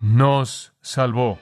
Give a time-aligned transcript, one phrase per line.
[0.00, 1.38] nos salvó.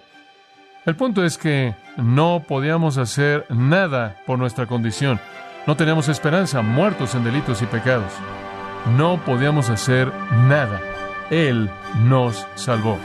[0.85, 5.21] El punto es que no podíamos hacer nada por nuestra condición.
[5.67, 8.13] No teníamos esperanza, muertos en delitos y pecados.
[8.97, 10.13] No podíamos hacer
[10.49, 10.81] nada.
[11.31, 11.71] Él
[12.05, 12.99] nos salvó.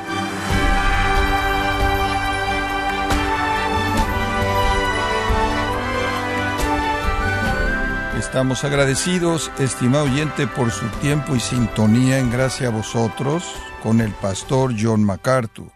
[8.34, 13.44] Estamos agradecidos, estimado oyente, por su tiempo y sintonía en gracia a vosotros
[13.84, 15.72] con el pastor John MacArthur.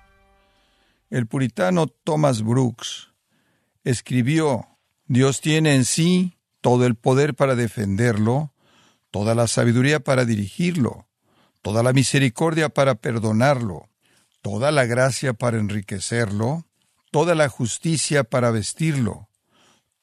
[1.11, 3.09] El puritano Thomas Brooks
[3.83, 4.69] escribió,
[5.05, 8.53] Dios tiene en sí todo el poder para defenderlo,
[9.11, 11.05] toda la sabiduría para dirigirlo,
[11.61, 13.87] toda la misericordia para perdonarlo,
[14.41, 16.65] toda la gracia para enriquecerlo,
[17.11, 19.29] toda la justicia para vestirlo,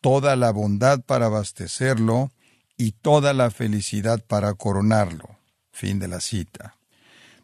[0.00, 2.30] toda la bondad para abastecerlo,
[2.76, 5.38] y toda la felicidad para coronarlo.
[5.72, 6.76] Fin de la cita.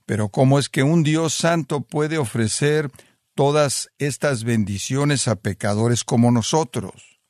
[0.07, 2.91] Pero ¿cómo es que un Dios santo puede ofrecer
[3.35, 7.21] todas estas bendiciones a pecadores como nosotros?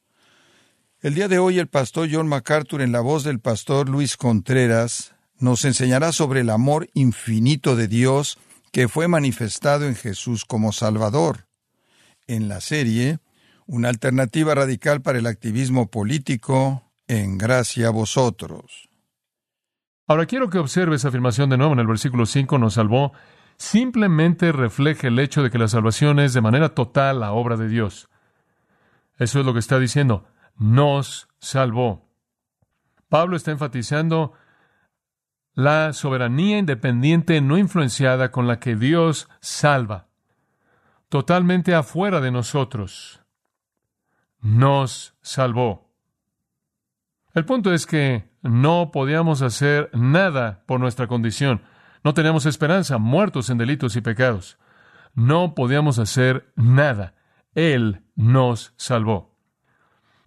[1.01, 5.15] El día de hoy el pastor John MacArthur en la voz del pastor Luis Contreras
[5.39, 8.39] nos enseñará sobre el amor infinito de Dios
[8.73, 11.47] que fue manifestado en Jesús como Salvador.
[12.27, 13.19] En la serie,
[13.67, 18.89] una alternativa radical para el activismo político, en gracia a vosotros.
[20.07, 23.13] Ahora quiero que observe esa afirmación de nuevo en el versículo 5, nos salvó,
[23.57, 27.69] simplemente refleja el hecho de que la salvación es de manera total la obra de
[27.69, 28.09] Dios.
[29.19, 30.25] Eso es lo que está diciendo,
[30.57, 32.09] nos salvó.
[33.09, 34.35] Pablo está enfatizando
[35.55, 40.07] la soberanía independiente no influenciada con la que Dios salva,
[41.09, 43.21] totalmente afuera de nosotros.
[44.39, 45.90] Nos salvó.
[47.33, 51.63] El punto es que no podíamos hacer nada por nuestra condición.
[52.03, 54.59] No teníamos esperanza, muertos en delitos y pecados.
[55.15, 57.15] No podíamos hacer nada.
[57.55, 59.37] Él nos salvó.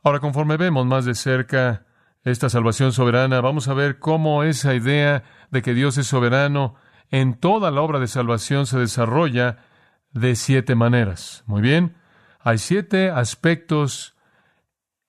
[0.02, 1.86] Ahora, conforme vemos más de cerca
[2.24, 6.76] esta salvación soberana, vamos a ver cómo esa idea de que Dios es soberano
[7.10, 9.58] en toda la obra de salvación se desarrolla
[10.12, 11.44] de siete maneras.
[11.48, 11.98] Muy bien,
[12.40, 14.16] hay siete aspectos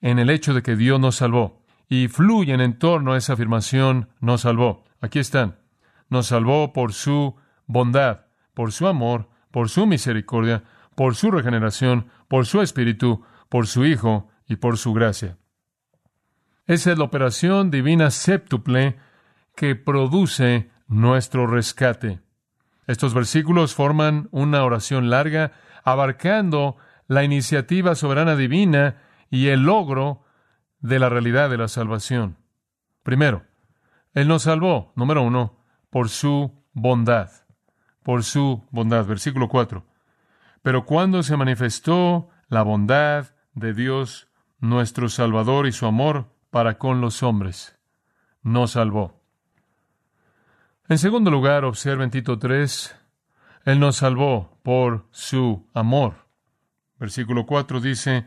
[0.01, 1.64] en el hecho de que Dios nos salvó
[1.95, 4.83] y fluyen en torno a esa afirmación, nos salvó.
[5.01, 5.61] Aquí están.
[6.09, 10.65] Nos salvó por su bondad, por su amor, por su misericordia,
[10.97, 15.39] por su regeneración, por su espíritu, por su Hijo y por su gracia.
[16.67, 18.97] Esa es la operación divina séptuple
[19.55, 22.19] que produce nuestro rescate.
[22.89, 25.53] Estos versículos forman una oración larga
[25.85, 26.77] abarcando
[27.07, 28.97] la iniciativa soberana divina
[29.31, 30.24] y el logro
[30.85, 32.37] de la realidad de la salvación.
[33.03, 33.47] Primero,
[34.13, 35.57] Él nos salvó, número uno,
[35.89, 37.31] por su bondad,
[38.03, 39.07] por su bondad.
[39.07, 39.83] Versículo 4.
[40.61, 44.29] Pero cuando se manifestó la bondad de Dios,
[44.59, 47.79] nuestro Salvador y su amor para con los hombres,
[48.43, 49.23] nos salvó.
[50.91, 52.95] En segundo lugar, observen Tito 3,
[53.65, 56.27] Él nos salvó por su amor.
[56.99, 58.27] Versículo 4 dice,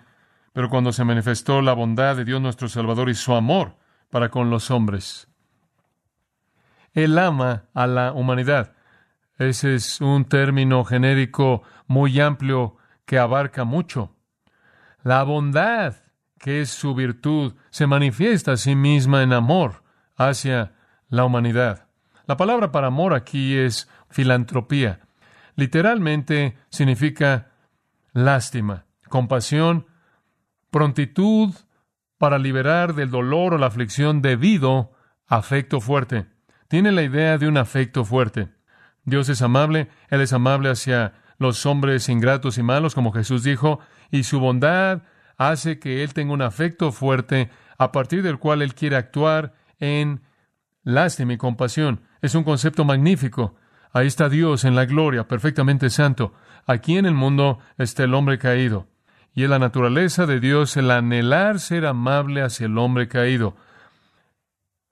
[0.58, 3.76] pero cuando se manifestó la bondad de Dios nuestro Salvador y su amor
[4.10, 5.28] para con los hombres.
[6.94, 8.74] Él ama a la humanidad.
[9.38, 12.76] Ese es un término genérico muy amplio
[13.06, 14.16] que abarca mucho.
[15.04, 15.98] La bondad,
[16.40, 19.84] que es su virtud, se manifiesta a sí misma en amor
[20.16, 20.74] hacia
[21.08, 21.86] la humanidad.
[22.26, 25.02] La palabra para amor aquí es filantropía.
[25.56, 27.52] Literalmente significa
[28.12, 29.86] lástima, compasión
[30.78, 31.56] prontitud
[32.20, 34.92] para liberar del dolor o la aflicción debido
[35.28, 36.28] a afecto fuerte.
[36.68, 38.50] Tiene la idea de un afecto fuerte.
[39.04, 43.80] Dios es amable, Él es amable hacia los hombres ingratos y malos, como Jesús dijo,
[44.12, 45.02] y su bondad
[45.36, 47.50] hace que Él tenga un afecto fuerte
[47.80, 50.22] a partir del cual Él quiere actuar en
[50.84, 52.02] lástima y compasión.
[52.22, 53.56] Es un concepto magnífico.
[53.94, 56.36] Ahí está Dios en la gloria, perfectamente santo.
[56.68, 58.86] Aquí en el mundo está el hombre caído.
[59.38, 63.56] Y es la naturaleza de Dios el anhelar ser amable hacia el hombre caído.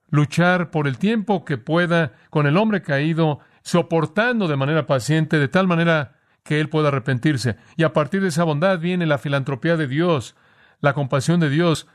[0.08, 5.48] Luchar por el tiempo que pueda con el hombre caído, soportando de manera paciente, de
[5.48, 7.56] tal manera que él pueda arrepentirse.
[7.76, 10.36] Y a partir de esa bondad viene la filantropía de Dios,
[10.78, 11.88] la compasión de Dios,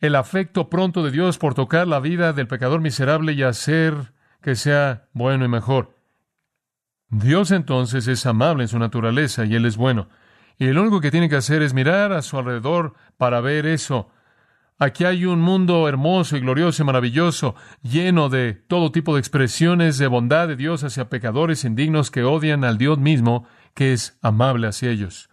[0.00, 4.56] el afecto pronto de Dios por tocar la vida del pecador miserable y hacer que
[4.56, 5.96] sea bueno y mejor.
[7.08, 10.08] Dios entonces es amable en su naturaleza y Él es bueno.
[10.58, 14.10] Y lo único que tiene que hacer es mirar a su alrededor para ver eso.
[14.78, 19.96] Aquí hay un mundo hermoso y glorioso y maravilloso, lleno de todo tipo de expresiones
[19.98, 24.66] de bondad de Dios hacia pecadores indignos que odian al Dios mismo, que es amable
[24.66, 25.30] hacia ellos.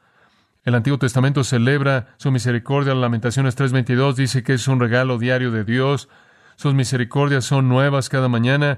[0.63, 2.93] El Antiguo Testamento celebra su misericordia.
[2.93, 6.09] La Lamentaciones 3:22 dice que es un regalo diario de Dios.
[6.55, 8.77] Sus misericordias son nuevas cada mañana.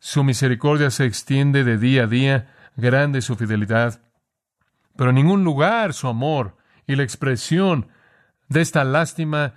[0.00, 2.54] Su misericordia se extiende de día a día.
[2.76, 4.00] Grande su fidelidad.
[4.96, 6.56] Pero en ningún lugar su amor
[6.86, 7.88] y la expresión
[8.48, 9.54] de esta lástima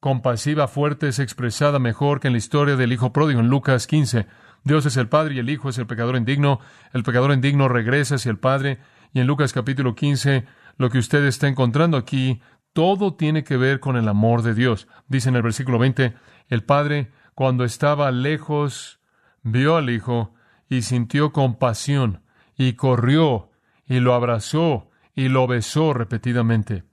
[0.00, 4.26] compasiva fuerte es expresada mejor que en la historia del Hijo pródigo en Lucas 15.
[4.64, 6.60] Dios es el Padre y el Hijo es el pecador indigno.
[6.92, 8.80] El pecador indigno regresa hacia el Padre.
[9.12, 10.44] Y en Lucas capítulo 15
[10.76, 12.42] lo que usted está encontrando aquí,
[12.72, 14.88] todo tiene que ver con el amor de Dios.
[15.06, 16.14] Dice en el versículo 20,
[16.48, 19.00] el Padre, cuando estaba lejos,
[19.42, 20.34] vio al Hijo
[20.68, 22.22] y sintió compasión
[22.56, 23.50] y corrió
[23.86, 26.84] y lo abrazó y lo besó repetidamente.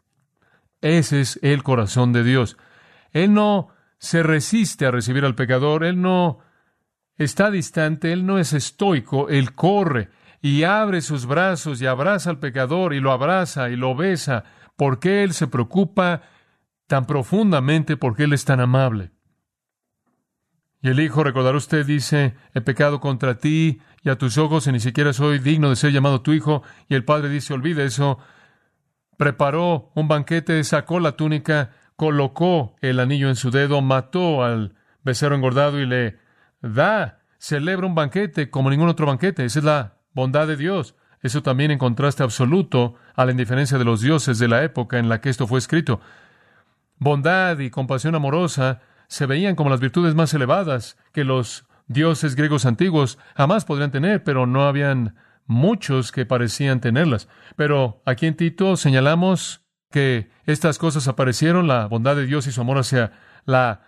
[0.82, 2.58] Ese es el corazón de Dios.
[3.12, 6.40] Él no se resiste a recibir al pecador, Él no
[7.18, 10.10] está distante, Él no es estoico, Él corre,
[10.42, 14.44] y abre sus brazos y abraza al pecador y lo abraza y lo besa,
[14.76, 16.24] porque Él se preocupa
[16.88, 19.12] tan profundamente porque Él es tan amable.
[20.82, 24.72] Y el Hijo, recordará usted, dice, he pecado contra ti y a tus ojos y
[24.72, 26.64] ni siquiera soy digno de ser llamado tu Hijo.
[26.90, 28.18] Y el Padre dice, olvida eso.
[29.18, 34.74] Preparó un banquete, sacó la túnica, colocó el anillo en su dedo, mató al
[35.04, 36.18] becerro engordado y le
[36.62, 39.46] da, celebra un banquete como ningún otro banquete.
[39.46, 40.96] Esa es la bondad de Dios.
[41.22, 45.10] Eso también en contraste absoluto a la indiferencia de los dioses de la época en
[45.10, 46.02] la que esto fue escrito.
[46.98, 52.66] Bondad y compasión amorosa se veían como las virtudes más elevadas que los dioses griegos
[52.66, 55.16] antiguos jamás podrían tener, pero no habían
[55.46, 57.28] muchos que parecían tenerlas.
[57.58, 62.62] Pero aquí en Tito señalamos que estas cosas aparecieron, la bondad de Dios y su
[62.62, 63.12] amor hacia
[63.44, 63.82] la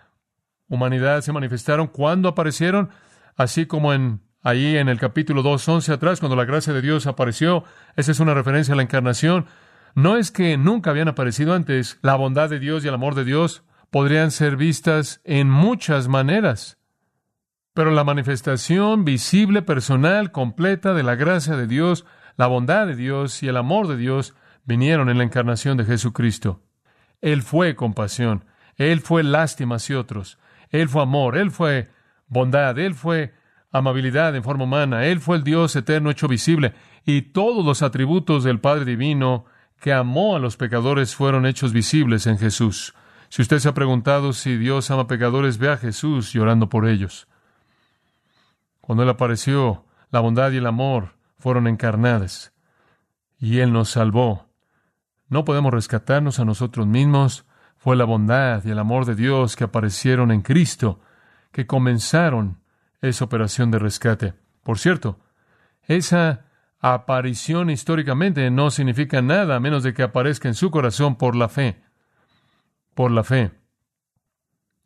[0.68, 2.90] humanidad se manifestaron cuando aparecieron,
[3.34, 7.06] así como en Ahí en el capítulo 2, 11 atrás, cuando la gracia de Dios
[7.06, 7.64] apareció,
[7.96, 9.46] esa es una referencia a la encarnación.
[9.94, 11.98] No es que nunca habían aparecido antes.
[12.02, 13.62] La bondad de Dios y el amor de Dios
[13.94, 16.78] podrían ser vistas en muchas maneras.
[17.74, 22.04] Pero la manifestación visible, personal, completa de la gracia de Dios,
[22.36, 26.60] la bondad de Dios y el amor de Dios vinieron en la encarnación de Jesucristo.
[27.20, 31.88] Él fue compasión, Él fue lástima hacia otros, Él fue amor, Él fue
[32.26, 33.32] bondad, Él fue
[33.70, 35.06] amabilidad en forma humana.
[35.06, 36.74] Él fue el Dios eterno hecho visible
[37.04, 39.44] y todos los atributos del Padre Divino
[39.78, 42.92] que amó a los pecadores fueron hechos visibles en Jesús.
[43.34, 47.26] Si usted se ha preguntado si Dios ama pecadores, ve a Jesús llorando por ellos.
[48.80, 52.52] Cuando Él apareció, la bondad y el amor fueron encarnadas
[53.40, 54.46] y Él nos salvó.
[55.26, 57.44] No podemos rescatarnos a nosotros mismos.
[57.76, 61.00] Fue la bondad y el amor de Dios que aparecieron en Cristo,
[61.50, 62.60] que comenzaron
[63.00, 64.34] esa operación de rescate.
[64.62, 65.18] Por cierto,
[65.88, 66.44] esa
[66.78, 71.48] aparición históricamente no significa nada a menos de que aparezca en su corazón por la
[71.48, 71.83] fe.
[72.94, 73.52] Por la fe.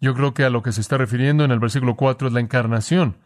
[0.00, 2.40] Yo creo que a lo que se está refiriendo en el versículo 4 es la
[2.40, 3.18] encarnación,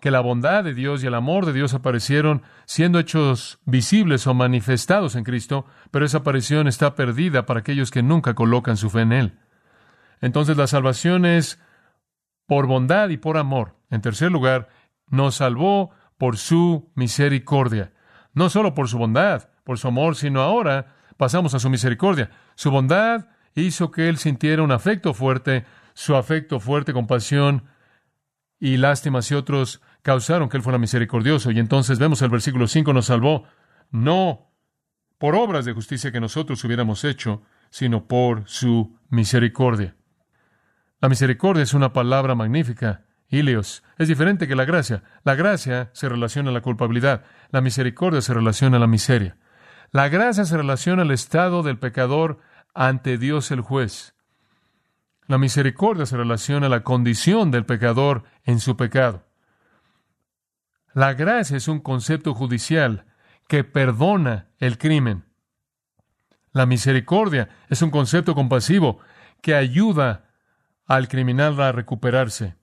[0.00, 4.34] que la bondad de Dios y el amor de Dios aparecieron siendo hechos visibles o
[4.34, 9.00] manifestados en Cristo, pero esa aparición está perdida para aquellos que nunca colocan su fe
[9.00, 9.38] en Él.
[10.20, 11.60] Entonces la salvación es
[12.46, 13.76] por bondad y por amor.
[13.90, 14.68] En tercer lugar,
[15.08, 17.92] nos salvó por su misericordia.
[18.32, 22.30] No solo por su bondad, por su amor, sino ahora pasamos a su misericordia.
[22.54, 27.64] Su bondad hizo que él sintiera un afecto fuerte, su afecto fuerte, compasión
[28.58, 31.50] y lástima hacia otros causaron que él fuera misericordioso.
[31.50, 33.44] Y entonces vemos el versículo 5 nos salvó,
[33.90, 34.50] no
[35.18, 39.94] por obras de justicia que nosotros hubiéramos hecho, sino por su misericordia.
[41.00, 43.82] La misericordia es una palabra magnífica Ilios.
[43.98, 45.02] Es diferente que la gracia.
[45.24, 47.24] La gracia se relaciona a la culpabilidad.
[47.50, 49.36] La misericordia se relaciona a la miseria.
[49.90, 52.40] La gracia se relaciona al estado del pecador
[52.74, 54.14] ante Dios el juez.
[55.26, 59.24] La misericordia se relaciona a la condición del pecador en su pecado.
[60.94, 63.06] La gracia es un concepto judicial
[63.48, 65.24] que perdona el crimen.
[66.52, 68.98] La misericordia es un concepto compasivo
[69.40, 70.28] que ayuda
[70.86, 72.56] al criminal a recuperarse.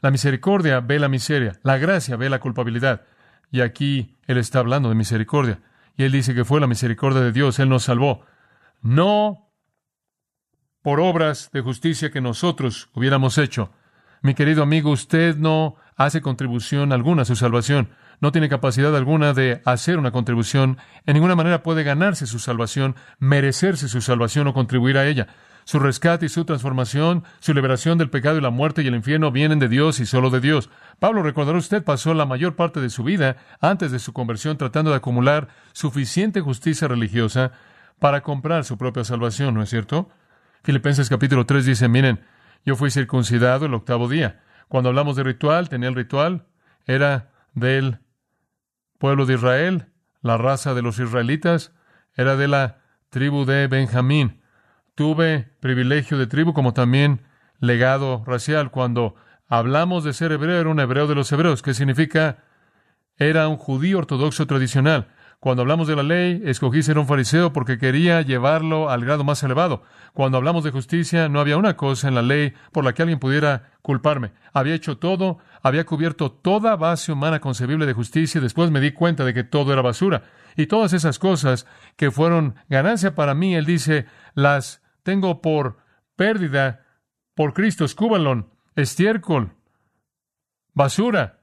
[0.00, 3.02] La misericordia ve la miseria, la gracia ve la culpabilidad.
[3.52, 5.60] Y aquí Él está hablando de misericordia.
[5.96, 8.24] Y Él dice que fue la misericordia de Dios, Él nos salvó.
[8.82, 9.48] No
[10.82, 13.70] por obras de justicia que nosotros hubiéramos hecho.
[14.20, 17.90] Mi querido amigo, usted no hace contribución alguna a su salvación.
[18.20, 20.78] No tiene capacidad alguna de hacer una contribución.
[21.06, 25.28] En ninguna manera puede ganarse su salvación, merecerse su salvación o contribuir a ella.
[25.64, 29.30] Su rescate y su transformación, su liberación del pecado y la muerte y el infierno
[29.30, 30.70] vienen de Dios y solo de Dios.
[30.98, 34.90] Pablo, recordará usted, pasó la mayor parte de su vida antes de su conversión tratando
[34.90, 37.52] de acumular suficiente justicia religiosa
[38.02, 40.10] para comprar su propia salvación, ¿no es cierto?
[40.64, 42.24] Filipenses capítulo 3 dice, miren,
[42.64, 44.42] yo fui circuncidado el octavo día.
[44.66, 46.48] Cuando hablamos de ritual, tenía el ritual,
[46.84, 48.00] era del
[48.98, 51.70] pueblo de Israel, la raza de los israelitas,
[52.16, 54.42] era de la tribu de Benjamín.
[54.96, 57.22] Tuve privilegio de tribu como también
[57.60, 58.72] legado racial.
[58.72, 59.14] Cuando
[59.46, 61.62] hablamos de ser hebreo, era un hebreo de los hebreos.
[61.62, 62.38] ¿Qué significa?
[63.16, 65.06] Era un judío ortodoxo tradicional.
[65.42, 69.42] Cuando hablamos de la ley, escogí ser un fariseo porque quería llevarlo al grado más
[69.42, 69.82] elevado.
[70.12, 73.18] Cuando hablamos de justicia, no había una cosa en la ley por la que alguien
[73.18, 74.30] pudiera culparme.
[74.52, 78.92] Había hecho todo, había cubierto toda base humana concebible de justicia y después me di
[78.92, 80.22] cuenta de que todo era basura.
[80.56, 85.78] Y todas esas cosas que fueron ganancia para mí, él dice, las tengo por
[86.14, 86.86] pérdida
[87.34, 89.54] por Cristo, escúbalon, estiércol,
[90.72, 91.40] basura.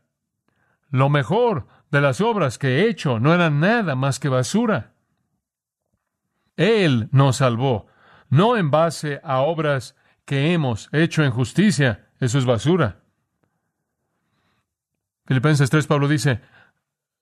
[0.90, 4.94] Lo mejor de las obras que he hecho no eran nada más que basura.
[6.56, 7.88] Él nos salvó,
[8.30, 12.08] no en base a obras que hemos hecho en justicia.
[12.20, 13.00] Eso es basura.
[15.26, 16.42] Filipenses 3, Pablo dice,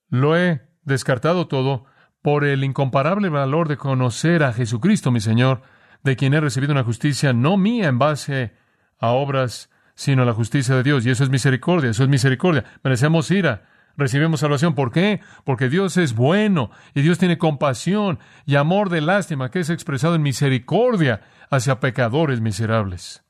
[0.09, 1.86] lo he descartado todo
[2.21, 5.62] por el incomparable valor de conocer a Jesucristo, mi Señor,
[6.03, 8.53] de quien he recibido una justicia no mía en base
[8.97, 11.05] a obras, sino a la justicia de Dios.
[11.05, 12.65] Y eso es misericordia, eso es misericordia.
[12.83, 14.75] Merecemos ira, recibimos salvación.
[14.75, 15.20] ¿Por qué?
[15.44, 20.16] Porque Dios es bueno y Dios tiene compasión y amor de lástima que es expresado
[20.16, 23.24] en misericordia hacia pecadores miserables.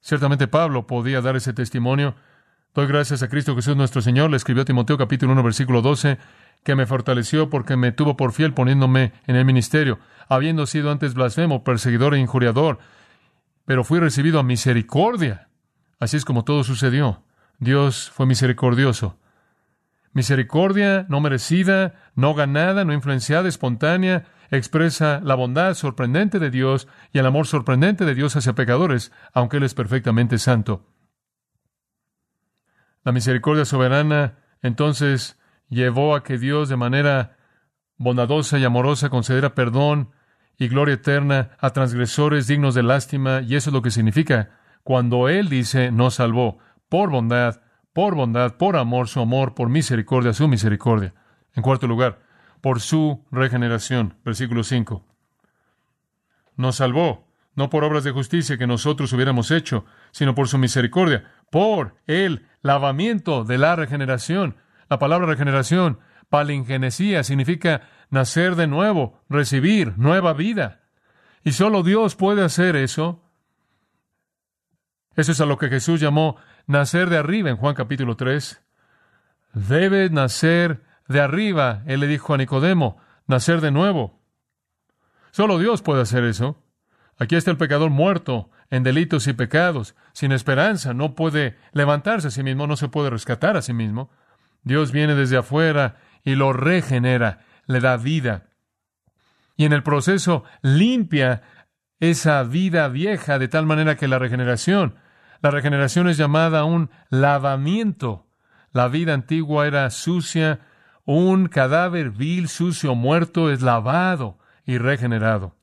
[0.00, 2.14] Ciertamente Pablo podía dar ese testimonio.
[2.74, 6.18] Doy gracias a Cristo Jesús nuestro Señor, le escribió a Timoteo capítulo 1 versículo 12,
[6.64, 11.14] que me fortaleció porque me tuvo por fiel poniéndome en el ministerio, habiendo sido antes
[11.14, 12.78] blasfemo, perseguidor e injuriador,
[13.64, 15.48] pero fui recibido a misericordia.
[16.00, 17.22] Así es como todo sucedió.
[17.58, 19.18] Dios fue misericordioso.
[20.12, 27.18] Misericordia no merecida, no ganada, no influenciada, espontánea, expresa la bondad sorprendente de Dios y
[27.18, 30.86] el amor sorprendente de Dios hacia pecadores, aunque Él es perfectamente santo.
[33.04, 37.38] La misericordia soberana entonces llevó a que Dios de manera
[37.96, 40.10] bondadosa y amorosa concediera perdón
[40.58, 44.50] y gloria eterna a transgresores dignos de lástima, y eso es lo que significa
[44.84, 46.58] cuando Él dice nos salvó
[46.92, 47.62] por bondad,
[47.94, 51.14] por bondad, por amor, su amor, por misericordia, su misericordia.
[51.54, 52.20] En cuarto lugar,
[52.60, 54.18] por su regeneración.
[54.26, 55.02] Versículo 5.
[56.56, 61.32] Nos salvó, no por obras de justicia que nosotros hubiéramos hecho, sino por su misericordia,
[61.50, 64.56] por el lavamiento de la regeneración.
[64.90, 70.82] La palabra regeneración, palingenesía, significa nacer de nuevo, recibir nueva vida.
[71.42, 73.31] Y solo Dios puede hacer eso.
[75.16, 78.62] Eso es a lo que Jesús llamó nacer de arriba en Juan capítulo 3.
[79.52, 84.20] Debe nacer de arriba, él le dijo a Nicodemo, nacer de nuevo.
[85.30, 86.62] Solo Dios puede hacer eso.
[87.18, 92.30] Aquí está el pecador muerto en delitos y pecados, sin esperanza, no puede levantarse a
[92.30, 94.10] sí mismo, no se puede rescatar a sí mismo.
[94.62, 98.48] Dios viene desde afuera y lo regenera, le da vida.
[99.56, 101.42] Y en el proceso limpia
[102.00, 104.96] esa vida vieja de tal manera que la regeneración
[105.42, 108.26] la regeneración es llamada un lavamiento.
[108.72, 110.60] La vida antigua era sucia,
[111.04, 115.56] un cadáver vil, sucio, muerto es lavado y regenerado.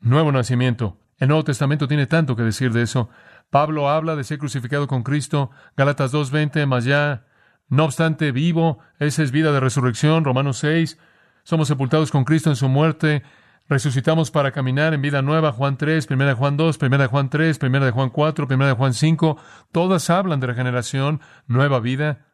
[0.00, 0.96] Nuevo nacimiento.
[1.18, 3.10] El Nuevo Testamento tiene tanto que decir de eso.
[3.50, 7.26] Pablo habla de ser crucificado con Cristo, Galatas 2.20, más ya,
[7.68, 10.98] no obstante, vivo, esa es vida de resurrección, Romanos 6,
[11.44, 13.22] somos sepultados con Cristo en su muerte,
[13.68, 17.92] Resucitamos para caminar en vida nueva, Juan 3, 1 Juan 2, 1 Juan 3, 1
[17.92, 19.36] Juan 4, 1 Juan 5,
[19.70, 22.26] todas hablan de regeneración, nueva vida,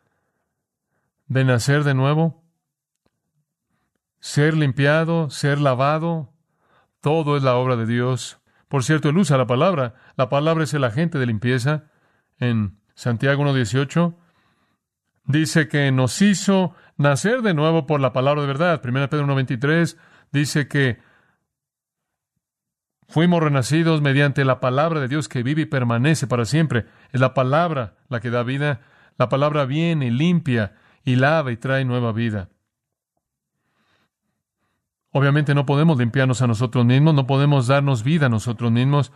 [1.26, 2.42] de nacer de nuevo,
[4.20, 6.32] ser limpiado, ser lavado,
[7.00, 8.40] todo es la obra de Dios.
[8.68, 11.84] Por cierto, él usa la palabra, la palabra es el agente de limpieza.
[12.38, 14.14] En Santiago 1.18
[15.24, 18.80] dice que nos hizo nacer de nuevo por la palabra de verdad.
[18.84, 19.96] 1 Pedro 1.23
[20.32, 20.98] dice que
[23.08, 26.84] Fuimos renacidos mediante la palabra de Dios que vive y permanece para siempre.
[27.10, 28.82] Es la palabra la que da vida.
[29.16, 30.74] La palabra viene, limpia
[31.04, 32.50] y lava y trae nueva vida.
[35.10, 39.10] Obviamente no podemos limpiarnos a nosotros mismos, no podemos darnos vida a nosotros mismos.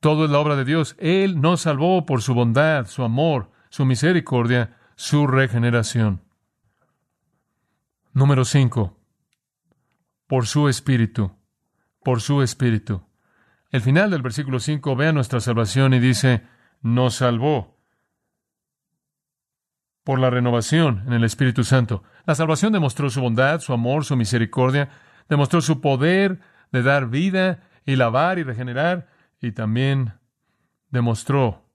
[0.00, 0.96] Todo es la obra de Dios.
[0.98, 6.22] Él nos salvó por su bondad, su amor, su misericordia, su regeneración.
[8.14, 8.96] Número 5.
[10.26, 11.32] Por su espíritu.
[12.02, 13.05] Por su espíritu.
[13.76, 16.42] El final del versículo 5 ve a nuestra salvación y dice,
[16.80, 17.76] nos salvó
[20.02, 22.02] por la renovación en el Espíritu Santo.
[22.24, 24.88] La salvación demostró su bondad, su amor, su misericordia,
[25.28, 26.40] demostró su poder
[26.72, 29.08] de dar vida y lavar y regenerar,
[29.42, 30.14] y también
[30.88, 31.68] demostró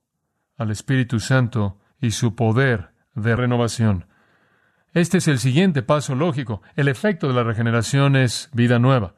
[0.56, 4.06] al Espíritu Santo y su poder de renovación.
[4.92, 6.62] Este es el siguiente paso lógico.
[6.74, 9.14] El efecto de la regeneración es vida nueva.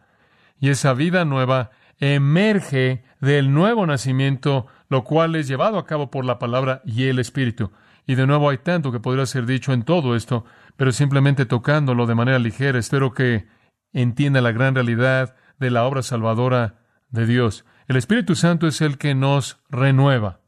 [0.60, 6.24] Y esa vida nueva emerge del nuevo nacimiento, lo cual es llevado a cabo por
[6.24, 7.72] la palabra y el Espíritu.
[8.06, 10.44] Y de nuevo hay tanto que podría ser dicho en todo esto,
[10.76, 13.46] pero simplemente tocándolo de manera ligera, espero que
[13.92, 17.64] entienda la gran realidad de la obra salvadora de Dios.
[17.86, 20.40] El Espíritu Santo es el que nos renueva.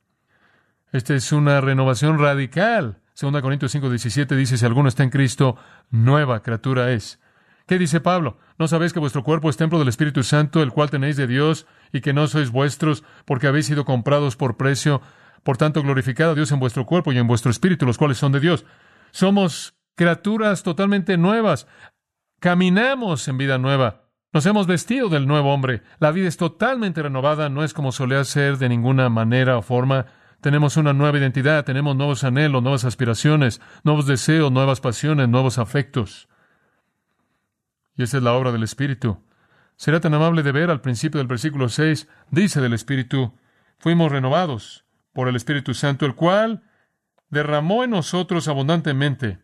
[0.92, 3.00] Esta es una renovación radical.
[3.18, 5.56] 2 Corintios 5, 17 dice, si alguno está en Cristo,
[5.90, 7.20] nueva criatura es.
[7.66, 8.38] ¿Qué dice Pablo?
[8.58, 11.66] ¿No sabéis que vuestro cuerpo es templo del Espíritu Santo, el cual tenéis de Dios,
[11.92, 15.02] y que no sois vuestros, porque habéis sido comprados por precio?
[15.42, 18.30] Por tanto, glorificad a Dios en vuestro cuerpo y en vuestro espíritu, los cuales son
[18.30, 18.64] de Dios.
[19.10, 21.66] Somos criaturas totalmente nuevas.
[22.38, 24.04] Caminamos en vida nueva.
[24.32, 25.82] Nos hemos vestido del nuevo hombre.
[25.98, 30.06] La vida es totalmente renovada, no es como solía ser de ninguna manera o forma.
[30.40, 36.28] Tenemos una nueva identidad, tenemos nuevos anhelos, nuevas aspiraciones, nuevos deseos, nuevas pasiones, nuevos afectos.
[37.96, 39.22] Y esa es la obra del Espíritu.
[39.76, 43.34] Será tan amable de ver al principio del versículo 6, dice del Espíritu,
[43.78, 46.62] fuimos renovados por el Espíritu Santo, el cual
[47.28, 49.38] derramó en nosotros abundantemente.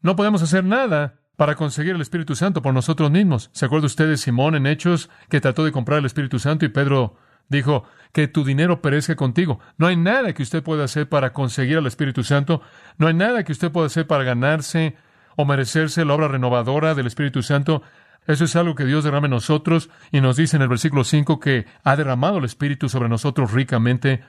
[0.00, 3.50] No podemos hacer nada para conseguir el Espíritu Santo por nosotros mismos.
[3.52, 6.70] ¿Se acuerda usted de Simón en Hechos que trató de comprar el Espíritu Santo y
[6.70, 7.16] Pedro
[7.48, 9.60] dijo que tu dinero perezca contigo?
[9.76, 12.62] No hay nada que usted pueda hacer para conseguir el Espíritu Santo.
[12.98, 14.96] No hay nada que usted pueda hacer para ganarse
[15.36, 17.82] o merecerse la obra renovadora del Espíritu Santo.
[18.26, 21.38] Eso es algo que Dios derrama en nosotros y nos dice en el versículo 5
[21.38, 24.24] que ha derramado el Espíritu sobre nosotros ricamente,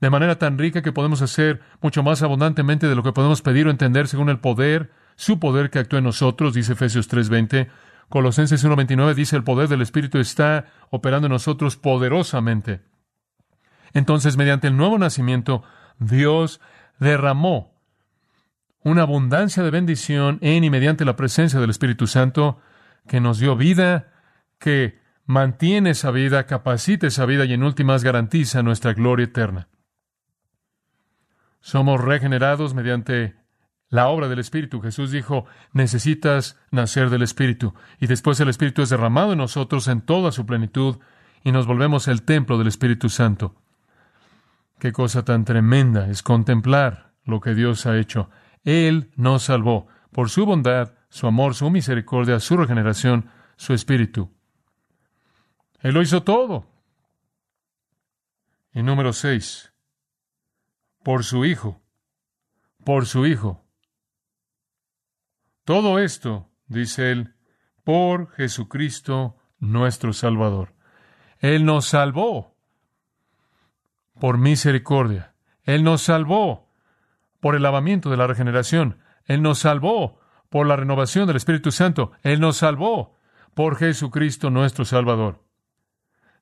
[0.00, 3.66] de manera tan rica que podemos hacer mucho más abundantemente de lo que podemos pedir
[3.66, 7.68] o entender según el poder, su poder que actúa en nosotros, dice Efesios 3:20.
[8.08, 12.82] Colosenses 1:29 dice el poder del Espíritu está operando en nosotros poderosamente.
[13.94, 15.62] Entonces, mediante el nuevo nacimiento,
[15.98, 16.60] Dios
[16.98, 17.75] derramó
[18.86, 22.60] una abundancia de bendición en y mediante la presencia del Espíritu Santo
[23.08, 24.12] que nos dio vida,
[24.60, 29.66] que mantiene esa vida, capacita esa vida y en últimas garantiza nuestra gloria eterna.
[31.58, 33.34] Somos regenerados mediante
[33.88, 34.80] la obra del Espíritu.
[34.80, 37.74] Jesús dijo, necesitas nacer del Espíritu.
[37.98, 40.98] Y después el Espíritu es derramado en nosotros en toda su plenitud
[41.42, 43.56] y nos volvemos el templo del Espíritu Santo.
[44.78, 48.30] Qué cosa tan tremenda es contemplar lo que Dios ha hecho.
[48.66, 54.34] Él nos salvó por su bondad, su amor, su misericordia, su regeneración, su espíritu.
[55.80, 56.66] Él lo hizo todo.
[58.72, 59.72] Y número seis,
[61.04, 61.80] por su Hijo,
[62.84, 63.64] por su Hijo.
[65.64, 67.34] Todo esto, dice él,
[67.84, 70.74] por Jesucristo nuestro Salvador.
[71.38, 72.56] Él nos salvó
[74.18, 75.36] por misericordia.
[75.62, 76.65] Él nos salvó
[77.40, 78.98] por el lavamiento de la regeneración.
[79.24, 82.12] Él nos salvó por la renovación del Espíritu Santo.
[82.22, 83.16] Él nos salvó
[83.54, 85.42] por Jesucristo nuestro Salvador.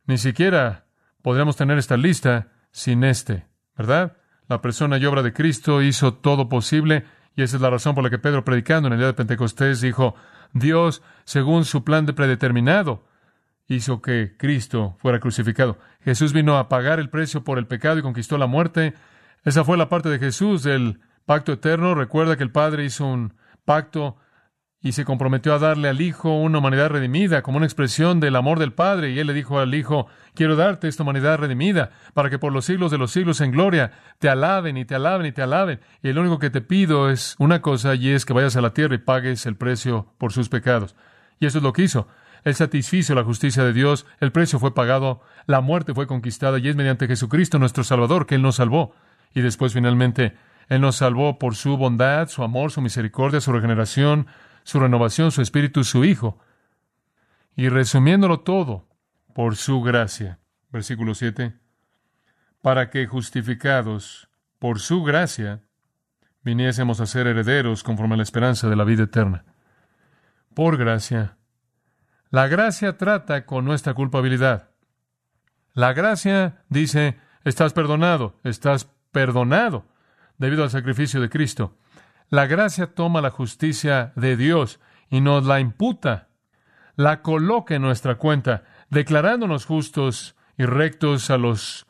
[0.07, 0.87] Ni siquiera
[1.23, 4.17] podríamos tener esta lista sin este, ¿verdad?
[4.49, 7.05] La persona y obra de Cristo hizo todo posible
[7.37, 9.81] y esa es la razón por la que Pedro predicando en el día de Pentecostés
[9.81, 10.15] dijo,
[10.53, 13.05] Dios, según su plan de predeterminado,
[13.67, 15.79] hizo que Cristo fuera crucificado.
[16.05, 18.95] Jesús vino a pagar el precio por el pecado y conquistó la muerte
[19.45, 21.95] esa fue la parte de Jesús del pacto eterno.
[21.95, 24.17] Recuerda que el Padre hizo un pacto
[24.81, 28.59] y se comprometió a darle al Hijo una humanidad redimida como una expresión del amor
[28.59, 29.13] del Padre.
[29.13, 32.67] Y Él le dijo al Hijo, quiero darte esta humanidad redimida para que por los
[32.67, 35.81] siglos de los siglos en gloria te alaben y te alaben y te alaben.
[36.03, 38.75] Y lo único que te pido es una cosa y es que vayas a la
[38.75, 40.97] tierra y pagues el precio por sus pecados.
[41.41, 42.07] Y eso es lo que hizo.
[42.45, 46.69] Él satisfizo la justicia de Dios, el precio fue pagado, la muerte fue conquistada y
[46.69, 48.95] es mediante Jesucristo nuestro Salvador que Él nos salvó.
[49.35, 50.37] Y después finalmente
[50.69, 54.27] Él nos salvó por su bondad, su amor, su misericordia, su regeneración,
[54.63, 56.39] su renovación, su espíritu, su Hijo.
[57.57, 58.89] Y resumiéndolo todo,
[59.35, 60.39] por su gracia.
[60.71, 61.55] Versículo 7.
[62.63, 65.61] Para que justificados por su gracia
[66.43, 69.45] viniésemos a ser herederos conforme a la esperanza de la vida eterna.
[70.55, 71.37] Por gracia.
[72.31, 74.71] La gracia trata con nuestra culpabilidad.
[75.73, 79.87] La gracia dice, estás perdonado, estás perdonado
[80.37, 81.79] debido al sacrificio de Cristo.
[82.29, 86.29] La gracia toma la justicia de Dios y nos la imputa,
[86.97, 91.87] la coloca en nuestra cuenta, declarándonos justos y rectos a los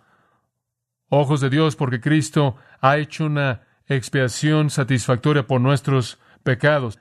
[1.08, 6.98] ojos de Dios porque Cristo ha hecho una expiación satisfactoria por nuestros pecados.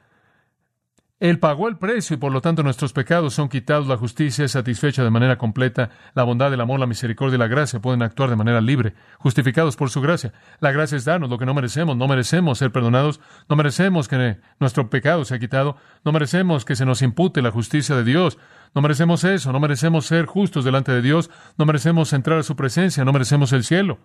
[1.24, 4.52] Él pagó el precio y por lo tanto nuestros pecados son quitados, la justicia es
[4.52, 8.30] satisfecha de manera completa, la bondad, el amor, la misericordia y la gracia pueden actuar
[8.30, 10.34] de manera libre, justificados por su gracia.
[10.60, 14.38] La gracia es darnos lo que no merecemos, no merecemos ser perdonados, no merecemos que
[14.60, 18.38] nuestro pecado sea quitado, no merecemos que se nos impute la justicia de Dios,
[18.76, 22.58] no merecemos eso, no merecemos ser justos delante de Dios, no merecemos entrar a su
[22.58, 24.00] presencia, no merecemos el cielo.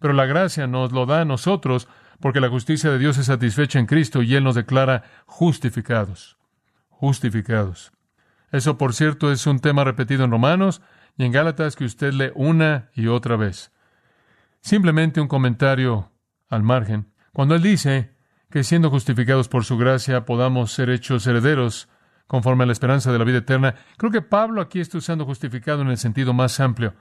[0.00, 1.88] Pero la gracia nos lo da a nosotros
[2.20, 6.41] porque la justicia de Dios es satisfecha en Cristo y Él nos declara justificados
[7.02, 7.90] justificados.
[8.52, 10.82] Eso, por cierto, es un tema repetido en Romanos
[11.16, 13.72] y en Gálatas que usted lee una y otra vez.
[14.60, 16.12] Simplemente un comentario
[16.48, 17.12] al margen.
[17.32, 18.12] Cuando él dice
[18.50, 21.88] que siendo justificados por su gracia podamos ser hechos herederos
[22.28, 25.82] conforme a la esperanza de la vida eterna, creo que Pablo aquí está usando justificado
[25.82, 26.94] en el sentido más amplio.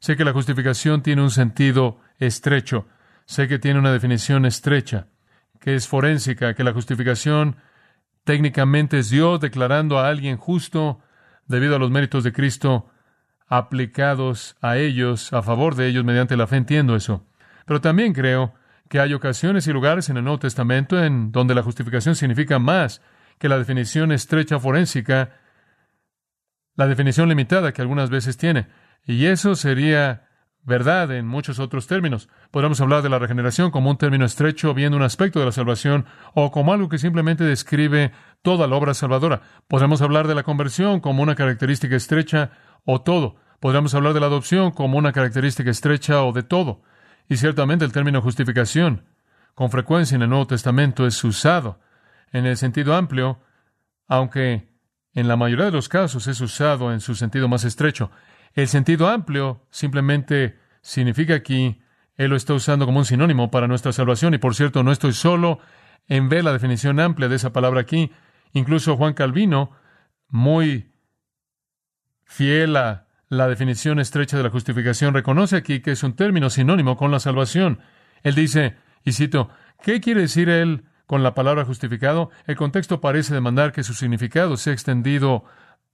[0.00, 2.86] Sé que la justificación tiene un sentido estrecho,
[3.24, 5.06] sé que tiene una definición estrecha,
[5.60, 7.56] que es forénsica, que la justificación
[8.26, 10.98] Técnicamente es Dios declarando a alguien justo
[11.46, 12.90] debido a los méritos de Cristo
[13.46, 16.56] aplicados a ellos, a favor de ellos, mediante la fe.
[16.56, 17.24] Entiendo eso.
[17.66, 18.52] Pero también creo
[18.88, 23.00] que hay ocasiones y lugares en el Nuevo Testamento en donde la justificación significa más
[23.38, 25.30] que la definición estrecha forénsica,
[26.74, 28.66] la definición limitada que algunas veces tiene.
[29.04, 30.25] Y eso sería
[30.66, 32.28] verdad en muchos otros términos.
[32.50, 36.06] Podríamos hablar de la regeneración como un término estrecho, viendo un aspecto de la salvación,
[36.34, 39.42] o como algo que simplemente describe toda la obra salvadora.
[39.68, 42.50] Podríamos hablar de la conversión como una característica estrecha
[42.84, 43.36] o todo.
[43.60, 46.82] Podríamos hablar de la adopción como una característica estrecha o de todo.
[47.28, 49.04] Y ciertamente el término justificación,
[49.54, 51.78] con frecuencia en el Nuevo Testamento, es usado
[52.32, 53.40] en el sentido amplio,
[54.08, 54.68] aunque
[55.14, 58.10] en la mayoría de los casos es usado en su sentido más estrecho.
[58.56, 61.82] El sentido amplio simplemente significa aquí,
[62.16, 64.32] él lo está usando como un sinónimo para nuestra salvación.
[64.32, 65.60] Y por cierto, no estoy solo
[66.08, 68.10] en ver la definición amplia de esa palabra aquí.
[68.54, 69.72] Incluso Juan Calvino,
[70.28, 70.90] muy
[72.24, 76.96] fiel a la definición estrecha de la justificación, reconoce aquí que es un término sinónimo
[76.96, 77.80] con la salvación.
[78.22, 79.50] Él dice, y cito,
[79.82, 82.30] ¿qué quiere decir él con la palabra justificado?
[82.46, 85.44] El contexto parece demandar que su significado sea extendido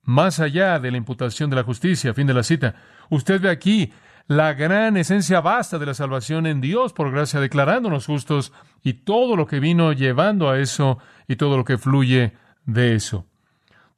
[0.03, 2.15] más allá de la imputación de la justicia.
[2.15, 2.75] Fin de la cita.
[3.11, 3.93] Usted ve aquí
[4.27, 9.37] la gran esencia vasta de la salvación en Dios por gracia, declarándonos justos y todo
[9.37, 12.35] lo que vino llevando a eso y todo lo que fluye
[12.65, 13.27] de eso.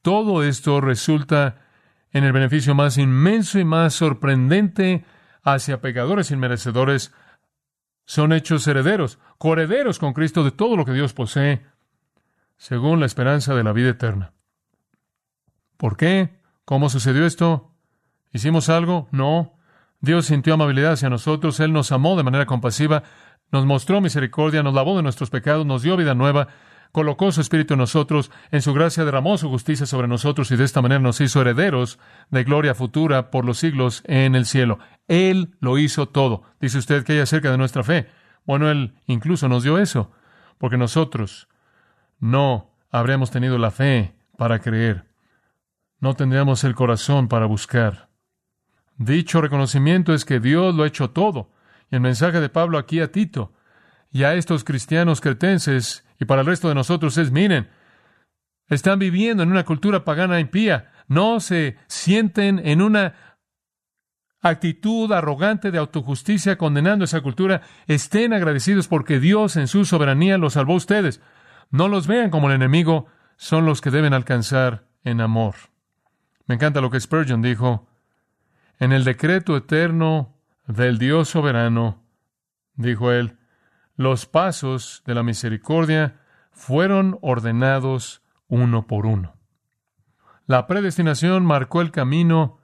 [0.03, 1.63] Todo esto resulta
[2.13, 5.05] en el beneficio más inmenso y más sorprendente
[5.43, 7.13] hacia pecadores inmerecedores.
[8.05, 11.65] Son hechos herederos, coherederos con Cristo de todo lo que Dios posee,
[12.57, 14.34] según la esperanza de la vida eterna.
[15.77, 16.39] ¿Por qué?
[16.65, 17.71] ¿Cómo sucedió esto?
[18.33, 19.09] ¿Hicimos algo?
[19.11, 19.55] No.
[20.01, 23.05] Dios sintió amabilidad hacia nosotros, Él nos amó de manera compasiva,
[23.51, 26.49] nos mostró misericordia, nos lavó de nuestros pecados, nos dio vida nueva,
[26.93, 30.65] colocó su espíritu en nosotros, en su gracia derramó su justicia sobre nosotros y de
[30.65, 31.99] esta manera nos hizo herederos
[32.31, 34.79] de gloria futura por los siglos en el cielo.
[35.09, 36.43] Él lo hizo todo.
[36.61, 38.09] Dice usted que hay acerca de nuestra fe.
[38.45, 40.13] Bueno, Él incluso nos dio eso,
[40.59, 41.49] porque nosotros
[42.21, 45.14] no habríamos tenido la fe para creer
[46.05, 48.11] no tendríamos el corazón para buscar.
[48.99, 51.51] Dicho reconocimiento es que Dios lo ha hecho todo.
[51.91, 53.55] Y el mensaje de Pablo aquí a Tito
[54.11, 57.71] y a estos cristianos cretenses y para el resto de nosotros es, miren,
[58.69, 60.93] están viviendo en una cultura pagana impía.
[61.09, 63.15] No se sienten en una
[64.43, 67.63] actitud arrogante de autojusticia condenando esa cultura.
[67.87, 71.23] Estén agradecidos porque Dios en su soberanía los salvó a ustedes.
[71.71, 73.07] No los vean como el enemigo,
[73.39, 75.55] son los que deben alcanzar en amor.
[76.47, 77.87] Me encanta lo que Spurgeon dijo.
[78.79, 80.35] En el decreto eterno
[80.67, 82.03] del Dios soberano,
[82.75, 83.39] dijo él,
[83.97, 89.37] los pasos de la misericordia fueron ordenados uno por uno.
[90.47, 92.59] La predestinación marcó el camino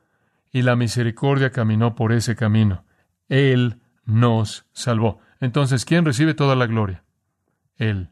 [0.52, 2.84] y la misericordia caminó por ese camino.
[3.28, 5.20] Él nos salvó.
[5.40, 7.04] Entonces, ¿quién recibe toda la gloria?
[7.76, 8.10] Él.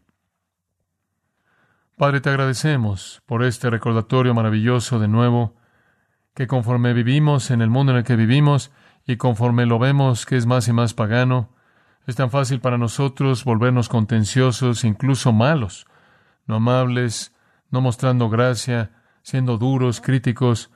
[1.96, 5.57] Padre, te agradecemos por este recordatorio maravilloso de nuevo
[6.38, 8.70] que conforme vivimos en el mundo en el que vivimos
[9.04, 11.48] y conforme lo vemos que es más y más pagano,
[12.06, 15.88] es tan fácil para nosotros volvernos contenciosos, incluso malos,
[16.46, 17.34] no amables,
[17.72, 20.70] no mostrando gracia, siendo duros, críticos,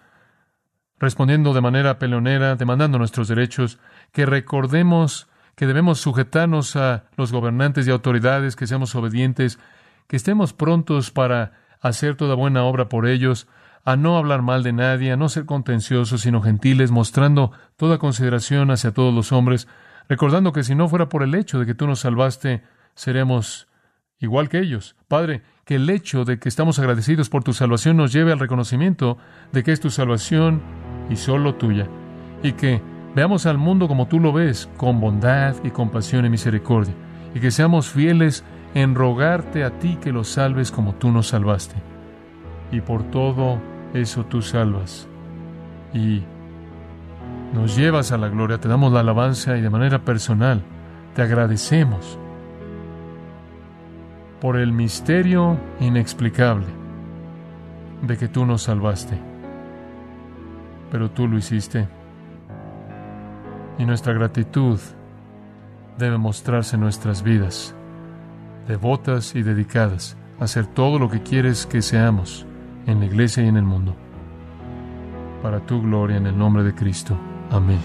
[0.99, 3.79] respondiendo de manera peleonera, demandando nuestros derechos,
[4.11, 9.61] que recordemos que debemos sujetarnos a los gobernantes y autoridades, que seamos obedientes,
[10.09, 13.47] que estemos prontos para hacer toda buena obra por ellos,
[13.85, 18.71] a no hablar mal de nadie, a no ser contenciosos, sino gentiles, mostrando toda consideración
[18.71, 19.69] hacia todos los hombres,
[20.09, 22.63] recordando que si no fuera por el hecho de que tú nos salvaste,
[22.95, 23.69] seremos
[24.19, 24.95] igual que ellos.
[25.09, 29.19] Padre, que el hecho de que estamos agradecidos por tu salvación nos lleve al reconocimiento
[29.53, 30.63] de que es tu salvación
[31.11, 31.89] y solo tuya,
[32.43, 32.81] y que
[33.15, 36.95] veamos al mundo como tú lo ves, con bondad y compasión y misericordia,
[37.35, 41.75] y que seamos fieles en rogarte a ti que los salves como tú nos salvaste.
[42.71, 43.61] Y por todo
[43.95, 45.09] eso tú salvas.
[45.93, 46.23] Y
[47.53, 50.63] nos llevas a la gloria, te damos la alabanza y de manera personal
[51.15, 52.19] te agradecemos
[54.41, 56.67] por el misterio inexplicable
[58.03, 59.19] de que tú nos salvaste.
[60.91, 61.89] Pero tú lo hiciste.
[63.79, 64.81] Y nuestra gratitud
[65.99, 67.75] debe mostrarse en nuestras vidas,
[68.67, 72.47] devotas y dedicadas a hacer todo lo que quieres que seamos
[72.87, 73.97] en la iglesia y en el mundo.
[75.43, 77.19] Para tu gloria en el nombre de Cristo.
[77.51, 77.81] Amén.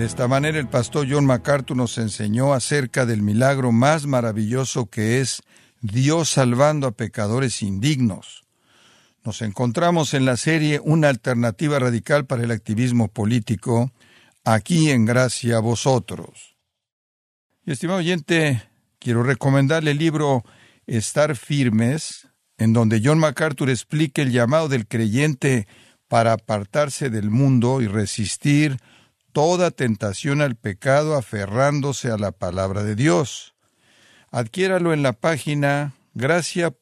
[0.00, 5.20] De esta manera el pastor John MacArthur nos enseñó acerca del milagro más maravilloso que
[5.20, 5.42] es
[5.82, 8.44] Dios salvando a pecadores indignos.
[9.24, 13.92] Nos encontramos en la serie Una alternativa radical para el activismo político,
[14.42, 16.49] aquí en Gracia a vosotros.
[17.66, 18.62] Estimado oyente,
[18.98, 20.44] quiero recomendarle el libro
[20.86, 25.68] Estar firmes, en donde John MacArthur explica el llamado del creyente
[26.08, 28.78] para apartarse del mundo y resistir
[29.32, 33.54] toda tentación al pecado aferrándose a la palabra de Dios.
[34.30, 36.74] Adquiéralo en la página gracia.org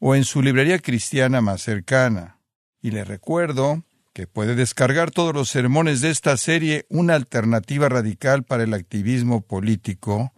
[0.00, 2.40] o en su librería cristiana más cercana.
[2.82, 3.84] Y le recuerdo
[4.26, 10.32] puede descargar todos los sermones de esta serie Una alternativa radical para el activismo político,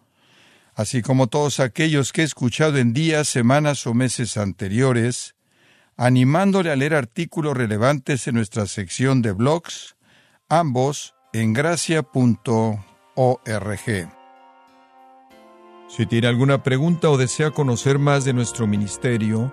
[0.74, 5.34] así como todos aquellos que he escuchado en días, semanas o meses anteriores,
[5.96, 9.96] animándole a leer artículos relevantes en nuestra sección de blogs,
[10.48, 12.80] ambos en gracia.org.
[15.88, 19.52] Si tiene alguna pregunta o desea conocer más de nuestro ministerio,